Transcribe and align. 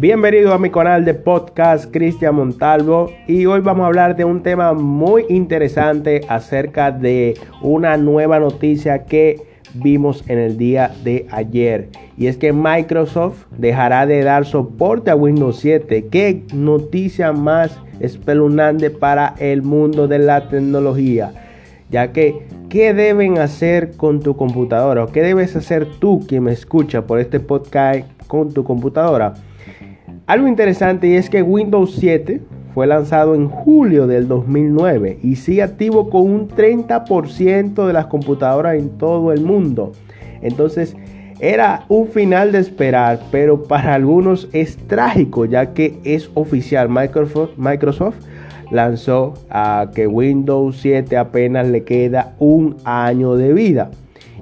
Bienvenido 0.00 0.54
a 0.54 0.60
mi 0.60 0.70
canal 0.70 1.04
de 1.04 1.12
podcast 1.12 1.90
Cristian 1.90 2.36
Montalvo 2.36 3.10
y 3.26 3.46
hoy 3.46 3.58
vamos 3.58 3.82
a 3.82 3.86
hablar 3.88 4.14
de 4.14 4.24
un 4.24 4.44
tema 4.44 4.72
muy 4.72 5.24
interesante 5.28 6.20
acerca 6.28 6.92
de 6.92 7.36
una 7.62 7.96
nueva 7.96 8.38
noticia 8.38 9.06
que 9.06 9.42
vimos 9.74 10.22
en 10.28 10.38
el 10.38 10.56
día 10.56 10.92
de 11.02 11.26
ayer 11.32 11.88
y 12.16 12.28
es 12.28 12.36
que 12.36 12.52
Microsoft 12.52 13.46
dejará 13.50 14.06
de 14.06 14.22
dar 14.22 14.46
soporte 14.46 15.10
a 15.10 15.16
Windows 15.16 15.58
7. 15.58 16.06
Qué 16.12 16.44
noticia 16.54 17.32
más 17.32 17.76
espeluznante 17.98 18.90
para 18.90 19.34
el 19.40 19.62
mundo 19.62 20.06
de 20.06 20.20
la 20.20 20.48
tecnología, 20.48 21.32
ya 21.90 22.12
que 22.12 22.46
¿qué 22.68 22.94
deben 22.94 23.38
hacer 23.38 23.96
con 23.96 24.20
tu 24.20 24.36
computadora? 24.36 25.02
¿O 25.02 25.06
qué 25.08 25.22
debes 25.22 25.56
hacer 25.56 25.88
tú 25.98 26.24
quien 26.24 26.44
me 26.44 26.52
escucha 26.52 27.04
por 27.04 27.18
este 27.18 27.40
podcast 27.40 28.08
con 28.28 28.54
tu 28.54 28.62
computadora? 28.62 29.34
Algo 30.28 30.46
interesante 30.46 31.16
es 31.16 31.30
que 31.30 31.42
Windows 31.42 31.94
7 31.98 32.42
fue 32.74 32.86
lanzado 32.86 33.34
en 33.34 33.48
julio 33.48 34.06
del 34.06 34.28
2009 34.28 35.20
y 35.22 35.36
sigue 35.36 35.62
activo 35.62 36.10
con 36.10 36.30
un 36.30 36.48
30% 36.48 37.86
de 37.86 37.92
las 37.94 38.08
computadoras 38.08 38.76
en 38.76 38.90
todo 38.98 39.32
el 39.32 39.40
mundo. 39.40 39.92
Entonces 40.42 40.94
era 41.40 41.86
un 41.88 42.08
final 42.08 42.52
de 42.52 42.58
esperar, 42.58 43.20
pero 43.30 43.62
para 43.62 43.94
algunos 43.94 44.50
es 44.52 44.76
trágico 44.76 45.46
ya 45.46 45.72
que 45.72 45.98
es 46.04 46.30
oficial. 46.34 46.90
Microsoft, 46.90 47.56
Microsoft 47.56 48.16
lanzó 48.70 49.32
a 49.48 49.88
que 49.94 50.06
Windows 50.06 50.76
7 50.82 51.16
apenas 51.16 51.66
le 51.68 51.84
queda 51.84 52.34
un 52.38 52.76
año 52.84 53.34
de 53.36 53.54
vida. 53.54 53.92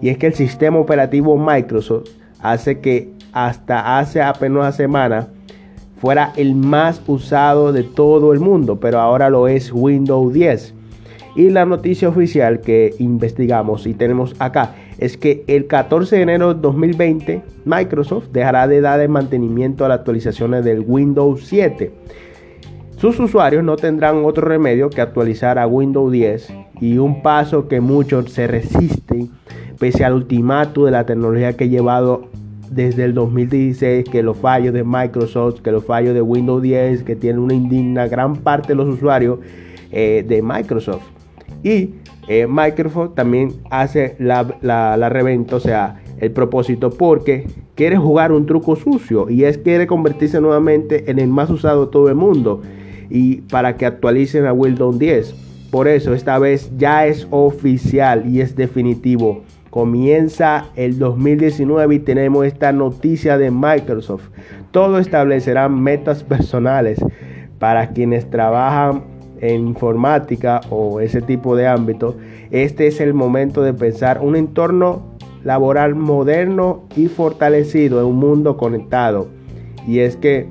Y 0.00 0.08
es 0.08 0.16
que 0.16 0.28
el 0.28 0.34
sistema 0.34 0.78
operativo 0.78 1.36
Microsoft 1.36 2.08
hace 2.40 2.80
que 2.80 3.10
hasta 3.34 3.98
hace 3.98 4.22
apenas 4.22 4.56
una 4.56 4.72
semana 4.72 5.28
fuera 6.04 6.34
el 6.36 6.54
más 6.54 7.00
usado 7.06 7.72
de 7.72 7.82
todo 7.82 8.34
el 8.34 8.38
mundo, 8.38 8.78
pero 8.78 9.00
ahora 9.00 9.30
lo 9.30 9.48
es 9.48 9.72
Windows 9.72 10.34
10. 10.34 10.74
Y 11.34 11.48
la 11.48 11.64
noticia 11.64 12.10
oficial 12.10 12.60
que 12.60 12.94
investigamos 12.98 13.86
y 13.86 13.94
tenemos 13.94 14.36
acá 14.38 14.74
es 14.98 15.16
que 15.16 15.44
el 15.46 15.66
14 15.66 16.16
de 16.16 16.20
enero 16.22 16.52
de 16.52 16.60
2020 16.60 17.42
Microsoft 17.64 18.26
dejará 18.32 18.68
de 18.68 18.82
dar 18.82 19.00
de 19.00 19.08
mantenimiento 19.08 19.86
a 19.86 19.88
las 19.88 20.00
actualizaciones 20.00 20.62
del 20.62 20.84
Windows 20.86 21.40
7. 21.46 21.90
Sus 22.98 23.18
usuarios 23.18 23.64
no 23.64 23.76
tendrán 23.76 24.26
otro 24.26 24.46
remedio 24.46 24.90
que 24.90 25.00
actualizar 25.00 25.58
a 25.58 25.66
Windows 25.66 26.12
10 26.12 26.52
y 26.82 26.98
un 26.98 27.22
paso 27.22 27.66
que 27.66 27.80
muchos 27.80 28.30
se 28.30 28.46
resisten 28.46 29.30
pese 29.78 30.04
al 30.04 30.12
ultimato 30.12 30.84
de 30.84 30.90
la 30.90 31.06
tecnología 31.06 31.54
que 31.54 31.64
ha 31.64 31.68
llevado 31.68 32.28
desde 32.70 33.04
el 33.04 33.14
2016 33.14 34.08
que 34.08 34.22
los 34.22 34.36
fallos 34.36 34.74
de 34.74 34.84
Microsoft, 34.84 35.60
que 35.60 35.70
los 35.70 35.84
fallos 35.84 36.14
de 36.14 36.22
Windows 36.22 36.62
10, 36.62 37.02
que 37.02 37.16
tienen 37.16 37.40
una 37.40 37.54
indigna 37.54 38.06
gran 38.08 38.36
parte 38.36 38.68
de 38.68 38.74
los 38.74 38.88
usuarios 38.88 39.38
eh, 39.90 40.24
de 40.26 40.42
Microsoft. 40.42 41.04
Y 41.62 41.90
eh, 42.28 42.46
Microsoft 42.48 43.14
también 43.14 43.52
hace 43.70 44.16
la, 44.18 44.46
la, 44.62 45.08
reventa, 45.08 45.56
o 45.56 45.60
sea, 45.60 46.00
el 46.18 46.30
propósito 46.30 46.90
porque 46.90 47.46
quiere 47.74 47.96
jugar 47.96 48.32
un 48.32 48.46
truco 48.46 48.76
sucio 48.76 49.28
y 49.28 49.44
es 49.44 49.58
quiere 49.58 49.86
convertirse 49.86 50.40
nuevamente 50.40 51.10
en 51.10 51.18
el 51.18 51.28
más 51.28 51.50
usado 51.50 51.86
de 51.86 51.92
todo 51.92 52.08
el 52.08 52.14
mundo 52.14 52.62
y 53.10 53.42
para 53.42 53.76
que 53.76 53.86
actualicen 53.86 54.46
a 54.46 54.52
Windows 54.52 54.98
10. 54.98 55.34
Por 55.70 55.88
eso 55.88 56.14
esta 56.14 56.38
vez 56.38 56.70
ya 56.78 57.06
es 57.06 57.26
oficial 57.30 58.24
y 58.28 58.40
es 58.40 58.56
definitivo. 58.56 59.42
Comienza 59.74 60.66
el 60.76 61.00
2019 61.00 61.96
y 61.96 61.98
tenemos 61.98 62.46
esta 62.46 62.70
noticia 62.70 63.38
de 63.38 63.50
Microsoft. 63.50 64.28
Todo 64.70 65.00
establecerá 65.00 65.68
metas 65.68 66.22
personales 66.22 67.04
para 67.58 67.88
quienes 67.88 68.30
trabajan 68.30 69.02
en 69.40 69.66
informática 69.66 70.60
o 70.70 71.00
ese 71.00 71.22
tipo 71.22 71.56
de 71.56 71.66
ámbito. 71.66 72.14
Este 72.52 72.86
es 72.86 73.00
el 73.00 73.14
momento 73.14 73.62
de 73.62 73.74
pensar 73.74 74.20
un 74.20 74.36
entorno 74.36 75.02
laboral 75.42 75.96
moderno 75.96 76.84
y 76.94 77.08
fortalecido 77.08 77.98
en 77.98 78.06
un 78.06 78.16
mundo 78.18 78.56
conectado. 78.56 79.26
Y 79.88 79.98
es 79.98 80.16
que 80.16 80.46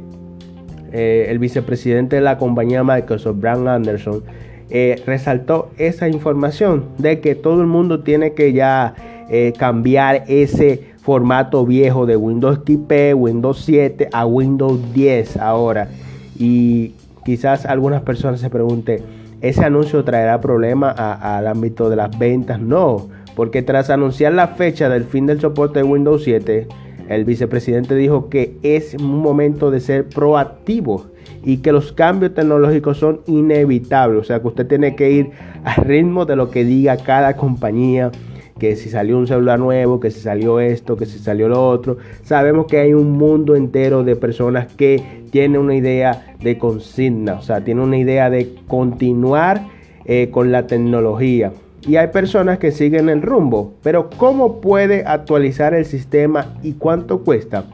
eh, 0.91 1.27
el 1.29 1.39
vicepresidente 1.39 2.17
de 2.17 2.23
la 2.23 2.37
compañía 2.37 2.83
Microsoft, 2.83 3.37
Brian 3.39 3.69
Anderson, 3.69 4.21
eh, 4.69 5.01
resaltó 5.05 5.71
esa 5.77 6.09
información 6.09 6.89
de 6.97 7.21
que 7.21 7.35
todo 7.35 7.61
el 7.61 7.67
mundo 7.67 8.01
tiene 8.03 8.33
que 8.33 8.51
ya 8.51 8.95
eh, 9.29 9.53
cambiar 9.57 10.23
ese 10.27 10.93
formato 11.01 11.65
viejo 11.65 12.05
de 12.05 12.15
Windows 12.15 12.59
XP, 12.65 13.13
Windows 13.15 13.63
7 13.65 14.09
a 14.11 14.25
Windows 14.25 14.79
10 14.93 15.37
ahora. 15.37 15.89
Y 16.37 16.93
quizás 17.25 17.65
algunas 17.65 18.01
personas 18.01 18.39
se 18.39 18.49
pregunten, 18.49 19.01
¿ese 19.41 19.63
anuncio 19.65 20.03
traerá 20.03 20.39
problema 20.41 20.89
al 20.91 21.47
ámbito 21.47 21.89
de 21.89 21.97
las 21.97 22.17
ventas? 22.17 22.59
No, 22.59 23.09
porque 23.35 23.61
tras 23.61 23.89
anunciar 23.89 24.33
la 24.33 24.49
fecha 24.49 24.89
del 24.89 25.03
fin 25.03 25.25
del 25.25 25.41
soporte 25.41 25.79
de 25.79 25.83
Windows 25.83 26.23
7, 26.23 26.67
el 27.09 27.25
vicepresidente 27.25 27.95
dijo 27.95 28.29
que 28.29 28.57
es 28.63 28.93
un 28.95 29.19
momento 29.19 29.71
de 29.71 29.81
ser 29.81 30.07
proactivo 30.07 31.05
y 31.43 31.57
que 31.57 31.71
los 31.71 31.91
cambios 31.91 32.33
tecnológicos 32.33 32.97
son 32.97 33.21
inevitables. 33.27 34.21
O 34.21 34.23
sea 34.23 34.39
que 34.39 34.47
usted 34.47 34.67
tiene 34.67 34.95
que 34.95 35.11
ir 35.11 35.31
al 35.65 35.83
ritmo 35.83 36.25
de 36.25 36.35
lo 36.35 36.49
que 36.49 36.63
diga 36.63 36.97
cada 36.97 37.35
compañía 37.35 38.11
que 38.59 38.75
si 38.75 38.89
salió 38.89 39.17
un 39.17 39.27
celular 39.27 39.59
nuevo, 39.59 39.99
que 39.99 40.11
si 40.11 40.19
salió 40.19 40.59
esto, 40.59 40.95
que 40.95 41.05
si 41.05 41.19
salió 41.19 41.49
lo 41.49 41.67
otro. 41.67 41.97
Sabemos 42.23 42.67
que 42.67 42.77
hay 42.77 42.93
un 42.93 43.11
mundo 43.11 43.55
entero 43.55 44.03
de 44.03 44.15
personas 44.15 44.71
que 44.73 45.23
tienen 45.31 45.59
una 45.59 45.75
idea 45.75 46.35
de 46.41 46.57
consigna, 46.57 47.35
o 47.35 47.41
sea, 47.41 47.63
tienen 47.63 47.83
una 47.83 47.97
idea 47.97 48.29
de 48.29 48.55
continuar 48.67 49.67
eh, 50.05 50.29
con 50.31 50.51
la 50.51 50.67
tecnología. 50.67 51.51
Y 51.87 51.97
hay 51.97 52.07
personas 52.07 52.59
que 52.59 52.71
siguen 52.71 53.09
el 53.09 53.21
rumbo, 53.21 53.73
pero 53.83 54.09
¿cómo 54.17 54.61
puede 54.61 55.03
actualizar 55.05 55.73
el 55.73 55.85
sistema 55.85 56.55
y 56.63 56.73
cuánto 56.73 57.23
cuesta? 57.23 57.65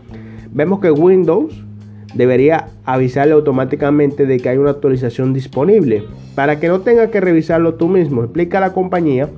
Vemos 0.52 0.80
que 0.80 0.90
Windows 0.90 1.64
debería 2.16 2.70
avisarle 2.86 3.34
automáticamente 3.34 4.26
de 4.26 4.40
que 4.40 4.50
hay 4.50 4.58
una 4.58 4.72
actualización 4.72 5.34
disponible 5.34 6.06
para 6.34 6.60
que 6.60 6.68
no 6.68 6.82
tenga 6.82 7.12
que 7.12 7.22
revisarlo 7.22 7.76
tú 7.76 7.88
mismo. 7.88 8.24
Explica 8.24 8.58
a 8.58 8.62
la 8.62 8.74
compañía 8.74 9.30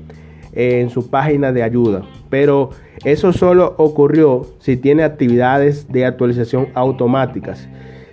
en 0.54 0.90
su 0.90 1.10
página 1.10 1.52
de 1.52 1.64
ayuda. 1.64 2.04
Pero 2.30 2.72
eso 3.04 3.34
solo 3.34 3.76
ocurrió 3.78 4.46
si 4.60 4.78
tiene 4.78 5.04
actividades 5.04 5.88
de 5.88 6.06
actualización 6.06 6.68
automáticas. 6.74 7.68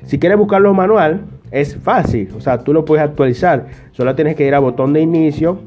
Si 0.04 0.18
quieres 0.18 0.38
buscarlo 0.38 0.72
manual, 0.74 1.26
es 1.50 1.76
fácil. 1.76 2.30
O 2.36 2.40
sea, 2.40 2.58
tú 2.58 2.72
lo 2.72 2.84
puedes 2.84 3.04
actualizar. 3.04 3.66
Solo 3.92 4.14
tienes 4.14 4.36
que 4.36 4.46
ir 4.46 4.54
a 4.54 4.58
botón 4.58 4.92
de 4.92 5.00
inicio, 5.00 5.58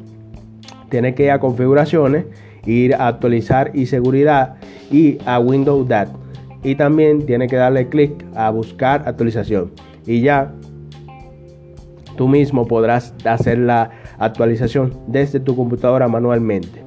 tienes 0.89 1.15
que 1.15 1.25
ir 1.25 1.31
a 1.31 1.39
configuraciones, 1.39 2.25
ir 2.65 2.95
a 2.95 3.07
actualizar 3.07 3.71
y 3.73 3.85
seguridad 3.85 4.55
y 4.91 5.17
a 5.25 5.39
Windows 5.39 5.87
DAT. 5.87 6.09
Y 6.63 6.75
también 6.75 7.25
tienes 7.25 7.49
que 7.49 7.55
darle 7.55 7.87
clic 7.87 8.11
a 8.35 8.49
buscar 8.49 9.03
actualización. 9.07 9.71
Y 10.05 10.21
ya 10.21 10.51
tú 12.17 12.27
mismo 12.27 12.67
podrás 12.67 13.13
hacer 13.25 13.57
la 13.57 13.89
actualización 14.25 14.93
desde 15.07 15.39
tu 15.39 15.55
computadora 15.55 16.07
manualmente. 16.07 16.83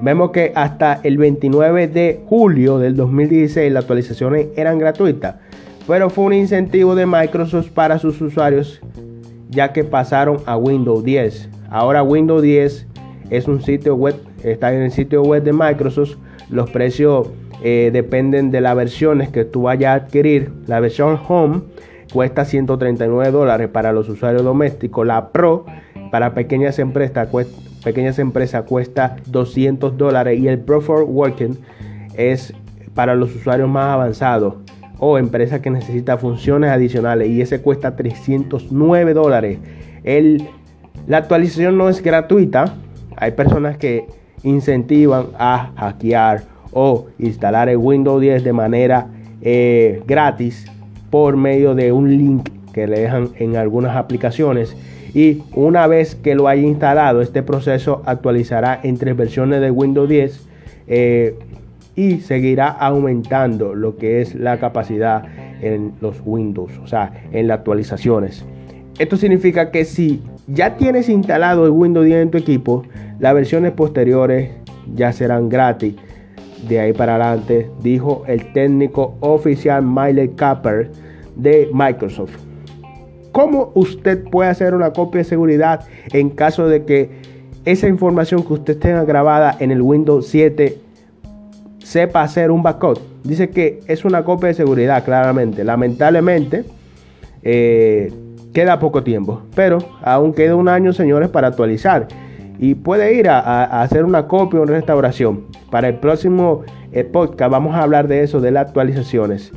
Vemos 0.00 0.32
que 0.32 0.52
hasta 0.54 1.00
el 1.02 1.16
29 1.16 1.88
de 1.88 2.20
julio 2.26 2.78
del 2.78 2.96
2016 2.96 3.72
las 3.72 3.84
actualizaciones 3.84 4.48
eran 4.56 4.78
gratuitas, 4.78 5.36
pero 5.86 6.10
fue 6.10 6.24
un 6.24 6.32
incentivo 6.34 6.94
de 6.94 7.06
Microsoft 7.06 7.70
para 7.70 7.98
sus 7.98 8.20
usuarios 8.20 8.80
ya 9.52 9.72
que 9.72 9.84
pasaron 9.84 10.38
a 10.46 10.56
Windows 10.56 11.04
10. 11.04 11.48
Ahora 11.70 12.02
Windows 12.02 12.42
10 12.42 12.86
es 13.30 13.48
un 13.48 13.62
sitio 13.62 13.94
web, 13.94 14.16
está 14.42 14.74
en 14.74 14.82
el 14.82 14.90
sitio 14.90 15.22
web 15.22 15.42
de 15.42 15.52
Microsoft. 15.52 16.16
Los 16.50 16.70
precios 16.70 17.28
eh, 17.62 17.90
dependen 17.92 18.50
de 18.50 18.60
las 18.60 18.74
versiones 18.74 19.28
que 19.28 19.44
tú 19.44 19.62
vayas 19.62 19.90
a 19.90 20.04
adquirir. 20.04 20.50
La 20.66 20.80
versión 20.80 21.18
Home 21.28 21.60
cuesta 22.12 22.44
139 22.44 23.30
dólares 23.30 23.68
para 23.68 23.92
los 23.92 24.08
usuarios 24.08 24.42
domésticos. 24.42 25.06
La 25.06 25.28
Pro 25.32 25.66
para 26.12 26.34
pequeñas 26.34 26.78
empresas, 26.78 27.26
cuesta, 27.28 27.58
pequeñas 27.82 28.18
empresas 28.18 28.64
cuesta 28.64 29.16
200 29.28 29.96
dólares 29.96 30.38
y 30.38 30.46
el 30.46 30.58
Pro 30.58 30.82
for 30.82 31.04
Working 31.04 31.56
es 32.18 32.52
para 32.92 33.14
los 33.14 33.34
usuarios 33.34 33.66
más 33.70 33.94
avanzados 33.94 34.56
o 34.98 35.16
empresas 35.16 35.60
que 35.60 35.70
necesitan 35.70 36.18
funciones 36.18 36.70
adicionales 36.70 37.30
y 37.30 37.40
ese 37.40 37.62
cuesta 37.62 37.96
309 37.96 39.14
dólares. 39.14 39.58
la 41.06 41.16
actualización 41.16 41.78
no 41.78 41.88
es 41.88 42.02
gratuita. 42.02 42.74
Hay 43.16 43.30
personas 43.30 43.78
que 43.78 44.04
incentivan 44.42 45.28
a 45.38 45.72
hackear 45.76 46.42
o 46.72 47.06
instalar 47.18 47.70
el 47.70 47.78
Windows 47.78 48.20
10 48.20 48.44
de 48.44 48.52
manera 48.52 49.06
eh, 49.40 50.02
gratis 50.06 50.66
por 51.08 51.38
medio 51.38 51.74
de 51.74 51.90
un 51.90 52.10
link 52.18 52.50
que 52.74 52.86
le 52.86 53.00
dejan 53.00 53.30
en 53.38 53.56
algunas 53.56 53.96
aplicaciones 53.96 54.76
y 55.14 55.42
una 55.54 55.86
vez 55.86 56.14
que 56.14 56.34
lo 56.34 56.48
haya 56.48 56.62
instalado 56.62 57.20
este 57.20 57.42
proceso 57.42 58.02
actualizará 58.06 58.80
en 58.82 58.96
tres 58.96 59.16
versiones 59.16 59.60
de 59.60 59.70
Windows 59.70 60.08
10 60.08 60.46
eh, 60.86 61.34
y 61.94 62.20
seguirá 62.20 62.68
aumentando 62.68 63.74
lo 63.74 63.96
que 63.96 64.22
es 64.22 64.34
la 64.34 64.58
capacidad 64.58 65.24
en 65.60 65.92
los 66.00 66.16
Windows, 66.24 66.72
o 66.82 66.86
sea, 66.86 67.12
en 67.32 67.48
las 67.48 67.58
actualizaciones. 67.58 68.44
Esto 68.98 69.16
significa 69.16 69.70
que 69.70 69.84
si 69.84 70.22
ya 70.46 70.76
tienes 70.76 71.08
instalado 71.08 71.66
el 71.66 71.70
Windows 71.70 72.06
10 72.06 72.22
en 72.22 72.30
tu 72.30 72.38
equipo, 72.38 72.84
las 73.18 73.34
versiones 73.34 73.72
posteriores 73.72 74.50
ya 74.94 75.12
serán 75.12 75.48
gratis. 75.48 75.94
De 76.68 76.80
ahí 76.80 76.92
para 76.92 77.16
adelante, 77.16 77.70
dijo 77.82 78.24
el 78.26 78.52
técnico 78.52 79.16
oficial 79.20 79.82
Miley 79.84 80.30
Capper 80.30 80.90
de 81.36 81.68
Microsoft. 81.72 82.51
¿Cómo 83.32 83.72
usted 83.74 84.24
puede 84.24 84.50
hacer 84.50 84.74
una 84.74 84.92
copia 84.92 85.20
de 85.20 85.24
seguridad 85.24 85.86
en 86.12 86.28
caso 86.28 86.68
de 86.68 86.84
que 86.84 87.10
esa 87.64 87.88
información 87.88 88.42
que 88.42 88.52
usted 88.52 88.78
tenga 88.78 89.04
grabada 89.04 89.56
en 89.58 89.70
el 89.70 89.80
Windows 89.80 90.26
7 90.28 90.78
sepa 91.78 92.22
hacer 92.22 92.50
un 92.50 92.62
backup? 92.62 92.98
Dice 93.24 93.48
que 93.48 93.80
es 93.86 94.04
una 94.04 94.22
copia 94.24 94.48
de 94.48 94.54
seguridad, 94.54 95.02
claramente. 95.02 95.64
Lamentablemente, 95.64 96.64
eh, 97.42 98.12
queda 98.52 98.78
poco 98.78 99.02
tiempo, 99.02 99.42
pero 99.54 99.78
aún 100.02 100.34
queda 100.34 100.54
un 100.54 100.68
año, 100.68 100.92
señores, 100.92 101.30
para 101.30 101.48
actualizar. 101.48 102.08
Y 102.58 102.74
puede 102.74 103.14
ir 103.14 103.30
a, 103.30 103.64
hacer 103.82 104.04
una 104.04 104.28
copia 104.28 104.60
o 104.60 104.62
una 104.64 104.72
restauración. 104.72 105.46
Para 105.70 105.88
el 105.88 105.94
próximo 105.94 106.64
eh, 106.92 107.04
podcast 107.04 107.50
vamos 107.50 107.74
a 107.74 107.82
hablar 107.82 108.08
de 108.08 108.22
eso, 108.22 108.42
de 108.42 108.50
las 108.50 108.66
actualizaciones, 108.66 109.52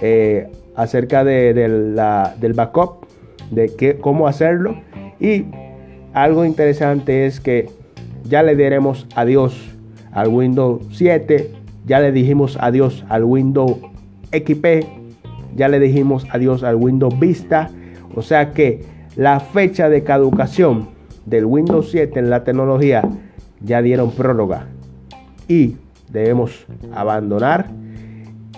eh, 0.00 0.48
acerca 0.76 1.24
de, 1.24 1.52
del 1.52 2.52
backup, 2.54 3.07
de 3.50 3.74
qué, 3.74 3.98
cómo 3.98 4.28
hacerlo. 4.28 4.76
Y 5.20 5.46
algo 6.12 6.44
interesante 6.44 7.26
es 7.26 7.40
que 7.40 7.68
ya 8.24 8.42
le 8.42 8.56
diremos 8.56 9.06
adiós 9.14 9.76
al 10.12 10.28
Windows 10.28 10.82
7, 10.92 11.50
ya 11.86 12.00
le 12.00 12.12
dijimos 12.12 12.58
adiós 12.60 13.04
al 13.08 13.24
Windows 13.24 13.76
XP, 14.32 14.86
ya 15.56 15.68
le 15.68 15.80
dijimos 15.80 16.26
adiós 16.30 16.62
al 16.62 16.76
Windows 16.76 17.18
Vista 17.18 17.70
o 18.18 18.22
sea 18.22 18.52
que 18.52 18.84
la 19.14 19.38
fecha 19.38 19.88
de 19.88 20.02
caducación 20.02 20.88
del 21.26 21.44
Windows 21.44 21.90
7 21.92 22.18
en 22.18 22.30
la 22.30 22.42
tecnología 22.42 23.02
ya 23.60 23.82
dieron 23.82 24.10
prórroga 24.10 24.66
y 25.46 25.76
debemos 26.10 26.66
abandonar 26.92 27.68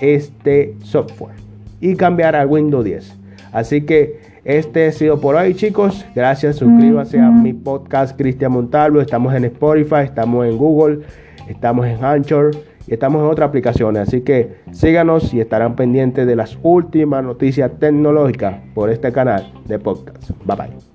este 0.00 0.76
software 0.82 1.36
y 1.80 1.94
cambiar 1.94 2.36
al 2.36 2.46
Windows 2.46 2.84
10. 2.84 3.16
Así 3.52 3.82
que 3.82 4.20
este 4.44 4.86
ha 4.86 4.92
sido 4.92 5.20
por 5.20 5.36
hoy, 5.36 5.54
chicos. 5.54 6.04
Gracias. 6.14 6.56
Suscríbanse 6.56 7.20
a 7.20 7.30
mi 7.30 7.52
podcast 7.52 8.16
Cristian 8.16 8.52
Montalvo. 8.52 9.00
Estamos 9.00 9.34
en 9.34 9.44
Spotify, 9.44 10.02
estamos 10.04 10.46
en 10.46 10.56
Google, 10.56 11.00
estamos 11.48 11.86
en 11.86 12.04
Anchor 12.04 12.50
y 12.86 12.94
estamos 12.94 13.22
en 13.22 13.28
otras 13.28 13.48
aplicaciones. 13.48 14.08
Así 14.08 14.22
que 14.22 14.56
síganos 14.72 15.32
y 15.34 15.40
estarán 15.40 15.76
pendientes 15.76 16.26
de 16.26 16.36
las 16.36 16.58
últimas 16.62 17.22
noticias 17.22 17.70
tecnológicas 17.78 18.56
por 18.74 18.90
este 18.90 19.12
canal 19.12 19.52
de 19.66 19.78
podcast. 19.78 20.30
Bye 20.44 20.56
bye. 20.56 20.89